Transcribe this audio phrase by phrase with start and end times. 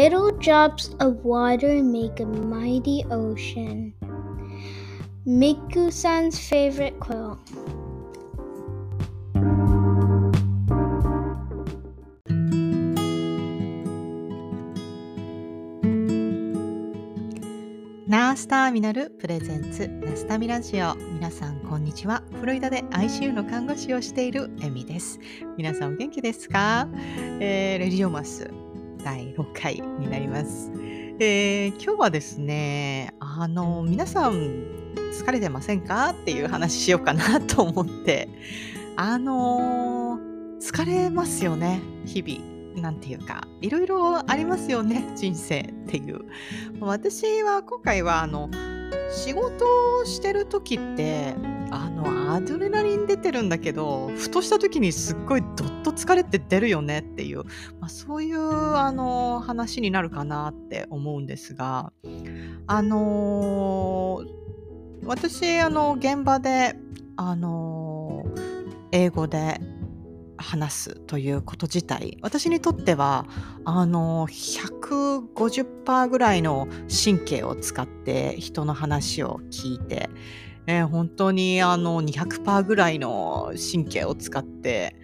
[0.00, 3.92] Little drops of water make a mighty ocean.
[5.26, 7.38] Miku san's favorite quilt.
[18.08, 22.22] ナースターミナルプレゼンツナスタミラジオ皆さんこんにちは。
[22.40, 25.20] フロリダで ICU の看護師をしているエミです。
[25.58, 26.88] 皆さんお元気ですか、
[27.38, 28.50] えー、レディオマス。
[29.02, 30.70] 第6回になります、
[31.18, 34.32] えー、今日はですねあの皆さん
[35.12, 36.10] 疲れてませんか？
[36.10, 38.28] っていう話しようかなと思って。
[38.96, 40.18] あの
[40.60, 42.50] 疲れますよね日々
[42.80, 46.20] なんていうか、いろいろありますよね、人生っていう。
[46.80, 48.48] 私は今回は、あの、
[49.10, 49.64] 仕事
[49.98, 51.34] をしてる時って、
[51.70, 57.44] あの、アドレナリン出てるんだけど、ふとした時にすっごいどっと疲れて出るよねっていう、
[57.80, 61.92] まあ、そういう、あの、話になるかなって思うんですが、
[62.66, 64.22] あの
[65.04, 66.76] 私、あの、現場で、
[67.22, 68.24] あの
[68.92, 69.60] 英語で
[70.38, 73.26] 話すということ自体私にとっては
[73.66, 76.66] あの150%ぐらいの
[77.04, 80.08] 神経を使って人の話を聞いて、
[80.70, 84.94] えー、本当にあの200%ぐらいの神経を使って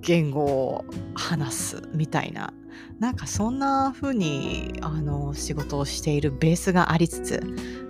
[0.00, 2.54] 言語を話すみたいな
[3.00, 7.42] なんかそんな風にあに仕事をしているベースがありつつ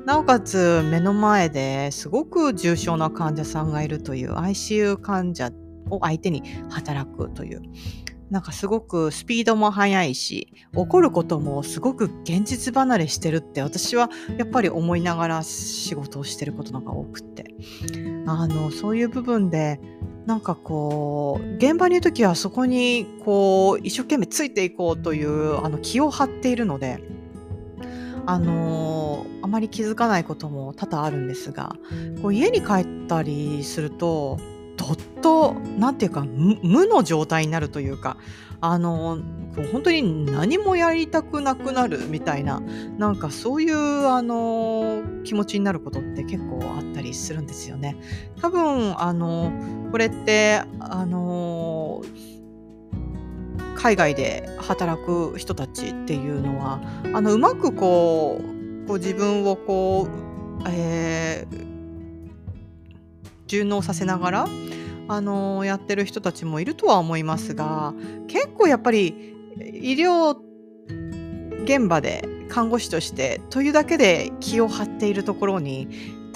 [0.07, 5.51] なおかつ目の前ですごく重症な患者さんがいるという ICU 患者
[5.91, 7.63] を相手に働くという。
[8.31, 17.55] なんかすごくスピードも速いし、起こることもすごく現実離れしてるって私はやっぱり思いながら仕事をしてることなんか多くって。
[18.27, 19.81] あの、そういう部分で、
[20.27, 27.03] なんかこう、現場にいるときはそこにこう、一生懸命ついていこうというあの気を張っているので、
[28.27, 31.75] あのあまり気づかないことも多々あるんですが、
[32.23, 34.39] こう家に帰ったりすると、
[34.81, 38.17] どっと何て言うか無の状態になるというか
[38.63, 39.19] あの
[39.73, 42.61] 本当に何もやりたくなくなるみたいな
[42.97, 47.97] なんかそういうあの気持ちになることって結構あったりするんですよね。
[48.41, 49.53] 多分あの
[49.91, 52.03] これってあの
[53.77, 56.81] 海外で働く人たちっていうのは
[57.13, 61.67] あのうまくこうこう自分をこう、えー、
[63.47, 64.47] 順応させながら
[65.13, 67.95] あのやってる人たちもいるとは思いますが
[68.29, 70.37] 結構やっぱり医療
[71.65, 75.89] 現場で看護師としてというだけで気を張っているところに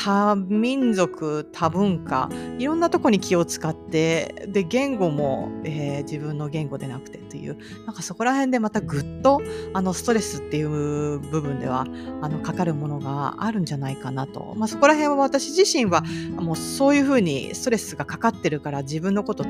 [0.05, 2.29] 多民族多文化
[2.59, 7.57] いろんなとこに気を使ってで言語も、えー、自分の言語でなくてという
[7.87, 9.41] なんかそこら辺でまたぐっと
[9.73, 11.87] あのストレスっていう部分では
[12.21, 16.03] あのかかるものがあるんじゃないかなと、まあ、そこら辺は私自身は
[16.37, 19.47] もうそういうふうにストレスがかかってるから自分のこと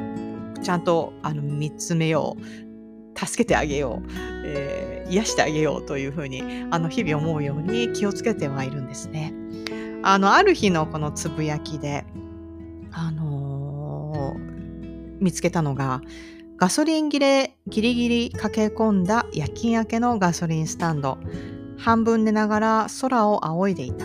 [0.62, 4.08] ちゃんとあの見つめよう助けてあげよう、
[4.44, 9.34] えー、癒してあげようというふうにあの日々思うように気をつけてはいるんですね。
[10.06, 12.04] あの、ある日のこのつぶやきで、
[12.92, 16.02] あのー、見つけたのが、
[16.58, 21.16] ガソリン切れギリギリ駆け込んだ夜勤明けのガソリンスタンド。
[21.78, 24.04] 半分寝ながら空を仰いでいた。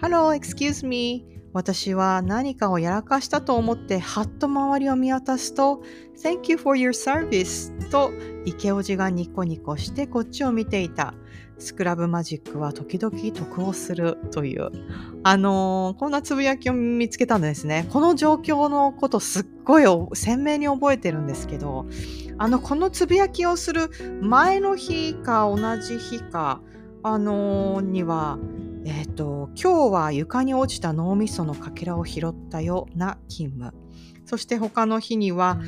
[0.00, 1.26] Hello, excuse me.
[1.52, 5.82] 私は何かをやらかしたと思ってはっと周りを見渡すと
[6.22, 8.12] Thank you for your service と
[8.44, 11.12] 池おじがニコニコしてこっちを見ていた。
[11.58, 14.70] スクラブマジックは時々得をするという、
[15.24, 17.88] あのー、こんなつぶやきを見つけたんですね。
[17.90, 19.84] この状況のことすっごい
[20.14, 21.86] 鮮明に覚えてるんですけど、
[22.38, 23.90] あの、このつぶやきをする
[24.20, 26.60] 前の日か同じ日か、
[27.02, 28.38] あのー、には、
[28.84, 33.74] えっ、ー、と、今日は床に落ちた脳みそのかけらを拾ったよな勤務。
[34.24, 35.58] そして他の日には、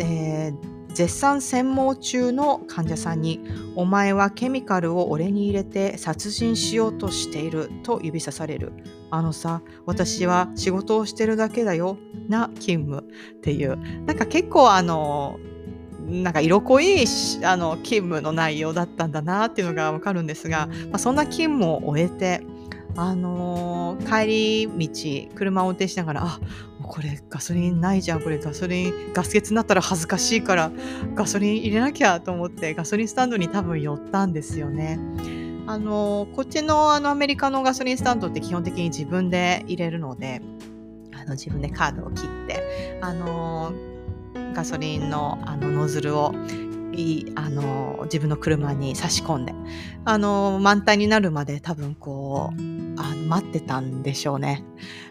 [0.00, 3.40] えー絶賛専門中の患者さんに
[3.76, 8.72] 「お前はケミカルを俺に入れて殺人しようとしている」と指さされる
[9.12, 11.98] 「あのさ私は仕事をしてるだけだよ」
[12.28, 13.04] な勤務
[13.36, 13.78] っていう。
[14.06, 15.38] なんか結構あの
[16.08, 17.04] なんか色濃い
[17.44, 22.42] あの勤務の内容だったんだなっていうのがわかるんですが、まあ、そんな勤務を終えて
[22.96, 26.40] あのー、帰り道、車を運転しながら、あ、
[26.88, 30.72] これガソリンないじゃん、これガソリン、ガス欠になったら恥ずかしいから
[31.14, 34.98] ガソリン入れなきゃと思ってガソリンスタンドに多分寄ったんですよね。
[35.66, 40.40] あの、こっちのあのアメリカのガソリンスタンドって基本的に自分で入れるので、
[41.12, 43.72] あの自分でカードを切って、あの、
[44.54, 46.32] ガソリンのあのノズルを
[46.92, 49.54] いあの自分の車に差し込んで
[50.04, 52.60] あの満タンになるまで多分こう
[53.00, 54.64] あの待ってたんでしょうね。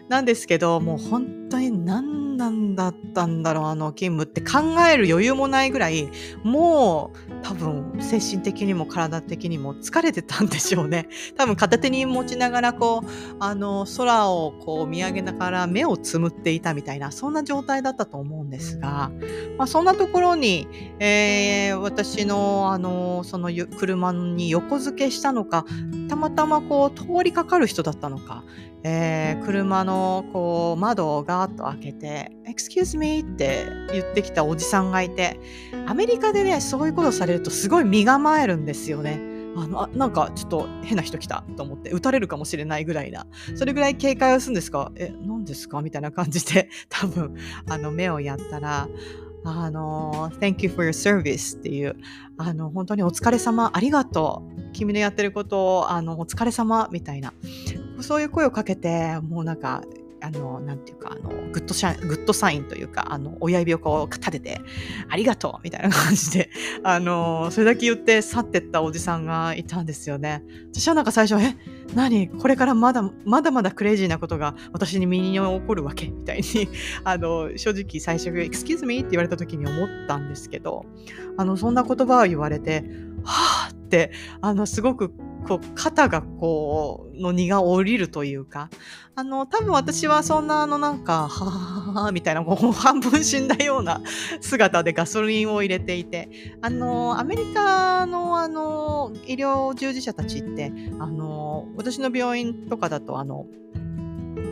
[0.08, 6.08] なんですけどもう本当に何なんだったんだろうあの勤務って考える余裕もないぐらい
[6.44, 11.08] もう多分精神的にも体的にも疲れてたんでしょうね。
[11.36, 19.10] 多分片手に持ちながらこうあの空をこう見上げながら目をつむっていたみたいなそんな状態だったと思うんですが、
[19.56, 20.68] まあ、そんなところに、
[21.00, 25.66] えー、私のあのその車に横付けしたのか
[26.08, 28.44] たまたまこう通りかかる人だったのか、
[28.84, 35.40] えー、車のこう窓をガーッと開けて「Excuse me」って言ってきたおじさんがいて
[35.86, 39.20] アメリカでねそういうことされるとすごい身構えるんですよね。
[39.56, 43.26] あのあなんかちょっと変な人来たと思って撃たれるかもしれないぐらいな
[43.56, 45.82] それぐらい警戒をするんですかえ何ですか？
[45.82, 47.34] みたいな感じで 多分
[47.68, 48.88] あの目をやったら
[49.44, 51.96] あの、Thank you for your service っていう、
[52.38, 54.72] あの、本当にお疲れ様、ありがとう。
[54.72, 57.32] 君のやってることを、あの、お疲れ様みたいな、
[58.02, 59.82] そういう声をかけて、もうなんか、
[60.20, 64.60] あの、なんていうか、あの、グッドシャグッドサインというか、あの、親指をこう立てて、
[65.08, 66.50] ありがとうみたいな感じで、
[66.82, 70.42] あの、それだけ言って去ってったおじさんがいたんですよね。
[70.72, 71.56] 私はなんか最初、え、
[71.94, 72.28] 何？
[72.28, 76.08] これからまだ、まだまだクレイジーなことが私に身に起こるわけ？
[76.08, 76.68] みたいに、
[77.04, 80.84] あの、正直最初、excuse me って言われた時に思ったんですけど、
[81.36, 82.84] あの、そんな言葉を言われて、
[83.22, 84.10] はぁって、
[84.40, 85.12] あの、すごく
[85.46, 88.70] こう肩がこうの荷が下りるというか
[89.14, 94.00] あの多分私はそんなあのなんかはははみたいなこう半分死んだような
[94.40, 96.28] 姿でガソリンを入れていて
[96.62, 103.46] あのアメリカのあの医療従事者たちってあの私の病院とかだとあの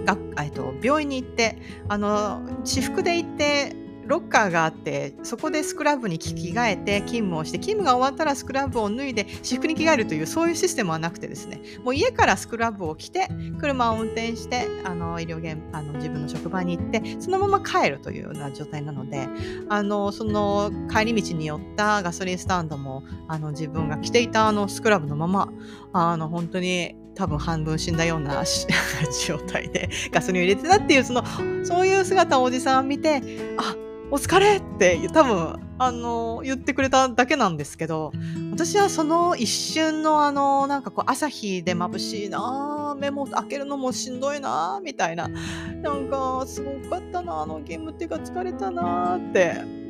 [0.05, 3.75] がえっと、病院に行ってあの私服で行って
[4.07, 19.29] ロッカーがあってそこでスクラブに着替えて勤務をして勤務が終わったらスクラブを脱いで私服に着替えるというそういうシステムはなくてですねもう家からスクラブを着て車を運転してあの医療現あの自分の職場に行ってそのまま帰るというような状態なので
[19.69, 25.53] あのその帰り道に寄ったガソリンスタンドもあの自分が着ていたあのスクラブのまま
[25.93, 28.45] あの本当に多分半分死んだような
[29.27, 31.25] 状態でガソリンを入れてたっていうその
[31.65, 33.23] そういう姿をおじさん見て
[33.57, 33.75] あ
[34.11, 38.13] お疲れって多分、あの、言ってくれただけなんですけど、
[38.53, 45.29] 私はその一瞬のあの、なんかこう、朝日で眩しいな目も開けるのもしんどいなみたいな。
[45.83, 49.87] なんか、すごかったなあのゲームっていうか疲れたなって。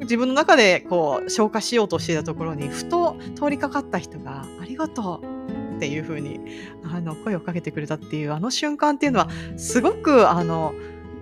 [0.00, 6.40] 自分の中でこう消化しようとしていたところにふと通りかかった人が「ありがとう」っていう風に
[6.84, 10.74] あに声をかけてくれたっていうあの瞬間っていうのはすごくあの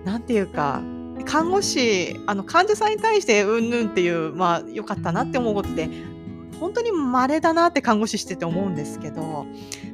[0.03, 0.81] なんていうか
[1.25, 5.89] 看護師あの患者さんに対してうんぬんっていうまあ良かったなって思うことって
[6.59, 9.45] 本当に稀だなって看護師してて思うんですけど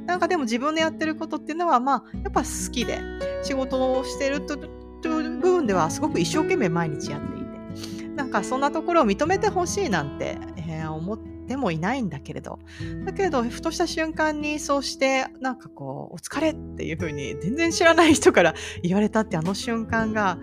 [0.05, 2.99] なんかでも自分でやってることっていうのはまあやっぱ好きで
[3.43, 12.59] 仕事をしてるという部分ではすごく一生懸命毎日やっていてなんかそんなところを認めてほしいなんて、えー、思ってもいないんだけれど
[13.06, 18.53] だけどふとした瞬間にそうしてなんかこう「お疲れ」っていうふうに全然知らない人から
[18.83, 20.38] 言われたってあの瞬間が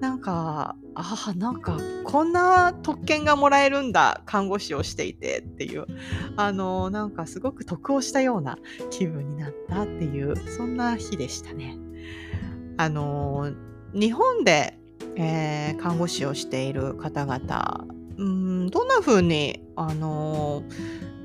[0.00, 5.86] なんか、ああ、なんか、こんな特権がもらえるんだ、看護師をしていてっていう、
[6.36, 8.58] あの、なんかすごく得をしたような
[8.90, 11.78] 気分になったっていう、そんな日でしたね。
[12.76, 13.52] あの、
[13.94, 14.78] 日本で、
[15.16, 20.62] えー、看護師をしている方々、うん、どんな風に、あの、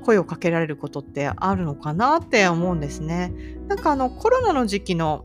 [0.04, 3.32] 声をかけられることってあるのかなって思うんですね。
[3.68, 5.24] なんかあのコロナの時期の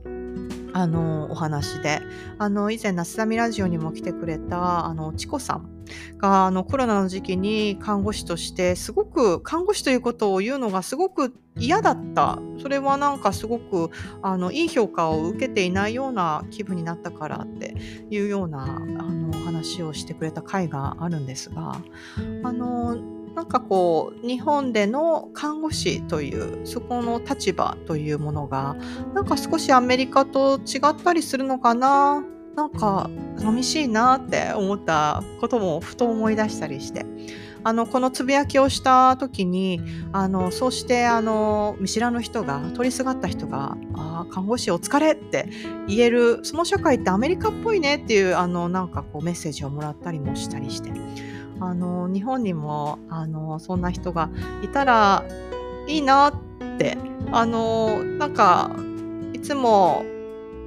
[0.75, 2.01] あのお話で。
[2.37, 5.69] あの以前「なすだみラジオ」にも来てくれたあのチコさん
[6.17, 12.39] があのコロナの時期に看護師としてすごく看護師ということを言うのがすごく嫌だった。
[12.61, 13.89] それはなんかすごく
[14.21, 17.75] あのいい評価を受けていないような気分になったからって
[18.09, 21.79] いうようなあの話をしてくれた回があるんですが
[22.43, 22.97] あの
[23.35, 28.77] なんかこう日本での看護師というそこの立場というものが
[29.13, 32.23] なんか少しアメリカと違ったりするのかな？
[32.55, 37.05] なんか寂しいなって思ったこともふと思い出したりして
[37.65, 39.81] あのこのつぶやきをした時に
[40.13, 45.49] あのそうしてあの見知らぬ人が通りすがった人が「あ看護師お疲れ」って
[45.89, 50.93] 言えるその社会ってアメリカっぽいねっていうあのなんかこうメッセージをもらったりもしたりして。
[51.59, 54.29] あの日本にもあのそんな人が
[54.63, 55.23] いたら
[55.87, 56.33] いいなっ
[56.77, 56.97] て
[57.31, 58.71] あのなんか
[59.33, 60.03] いつも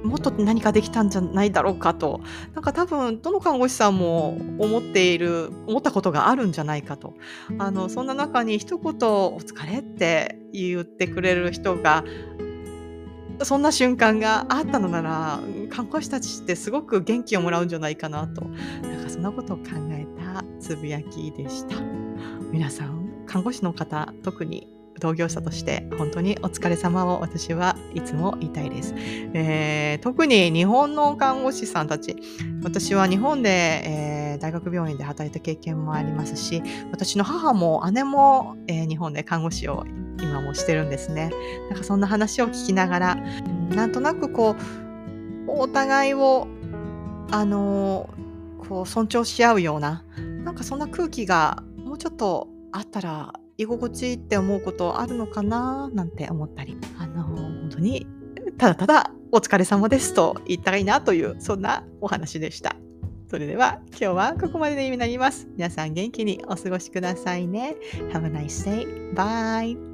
[0.03, 2.21] もっと何かできたんじゃないだろうかと
[2.53, 7.15] なんか多分どの看護師さんも思っている思ったことがあるんじゃないかと。
[7.57, 12.03] あのそんな中に一言「お疲れ」って言ってくれる人が
[13.43, 18.41] そんな瞬間があったのなら看護師たちってすごく元気をもらうんじゃないかなと。
[18.81, 21.75] なんかそんなことを考えたつぶやきでした。
[22.51, 24.67] 皆さん看護師の方特に
[24.99, 32.15] 同業者として本当にお疲れ様を私はいつも言いたいです、えー、特に日本の看護師さんたち
[32.63, 39.85] 私は日本で、えー、大学病院で働いた経験もありますし私の母も姉も、えー、日本で看護師を
[40.21, 41.31] 今もしてるんですね。
[41.69, 43.15] なんかそんな話を聞きながら
[43.69, 44.55] なんとなくこ
[45.47, 46.47] うお互いを
[47.31, 48.09] あの
[48.67, 50.03] こう尊重し合うような
[50.43, 58.07] なんかそんな空気がもうちょっとあったら居心地いいって思うことあるのかななんて思ったりあの本当に
[58.57, 62.75] ただただお疲れ様ですと言ったらいいなというそんなお話でした。
[63.29, 65.47] それでは今日はここまでになります。
[65.55, 67.75] 皆さん元気にお過ごしくださいね。
[68.11, 69.13] Have a nice day.
[69.13, 69.88] Bye.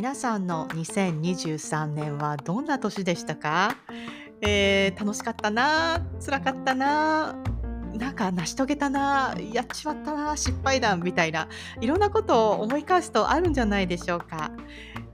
[0.00, 3.76] 皆さんの2023年はどんな年でしたか、
[4.40, 7.36] えー、楽しかったな辛かったな
[7.98, 11.48] なんか成し遂げたなやっちまったな失敗談みたいな
[11.82, 14.50] いろんなことを思い返すとあるんじゃないでしょうか。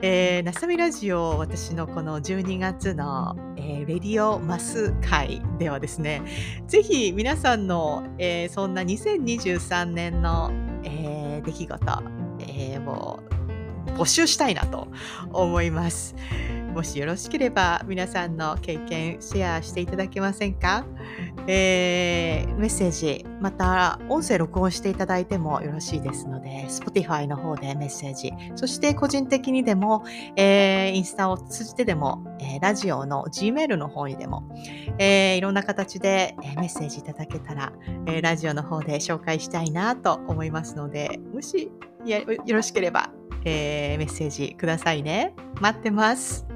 [0.02, 6.22] えー、なさみラジオ私のこの12月の、えー、レディオマス会ではですね
[6.68, 10.52] ぜひ皆さんの、えー、そんな2023年の、
[10.84, 12.02] えー、出来事、
[12.40, 13.25] えー、を
[13.96, 14.88] 募集したいなと
[15.32, 16.14] 思います。
[16.74, 20.84] もしよろしければ皆さんの経験シェアしていただけませんか、
[21.46, 30.04] えー、メッセージ、また音声録音していただいてもよろしいですので、Spotify の方でメッセージ、そして個人的にでも、
[30.36, 34.46] えー、インスタを通じてでも、えー、ラジオの Gmail の方にでも、
[34.98, 37.72] えー、いろんな形でメッセージいただけたら、
[38.04, 41.70] えー、ラジオの方で紹介したいなと思いますので、もし
[42.04, 42.20] よ
[42.54, 43.10] ろしければ
[43.46, 45.32] えー、メッセージくださいね。
[45.60, 46.55] 待ってます。